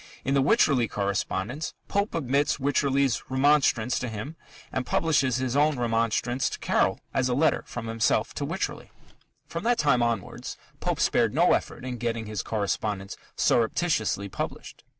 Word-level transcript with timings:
In 0.25 0.33
the 0.33 0.41
Wycherley 0.41 0.87
correspondence, 0.87 1.75
Pope 1.87 2.15
omits 2.15 2.59
Wycherley's 2.59 3.21
remonstrance 3.29 3.99
to 3.99 4.09
him 4.09 4.35
and 4.71 4.83
publishes 4.83 5.35
his 5.35 5.55
own 5.55 5.77
remonstrance 5.77 6.49
to 6.49 6.57
Caryll 6.57 6.99
as 7.13 7.29
a 7.29 7.35
letter 7.35 7.61
from 7.67 7.85
himself 7.85 8.33
to 8.33 8.43
Wycherley. 8.43 8.89
From 9.45 9.63
that 9.65 9.77
time 9.77 10.01
onwards 10.01 10.57
Pope 10.79 10.99
spared 10.99 11.35
no 11.35 11.53
effort 11.53 11.85
in 11.85 11.99
getting 11.99 12.25
his 12.25 12.41
correspondence 12.41 13.15
"surreptitiously" 13.35 14.27
published. 14.27 14.83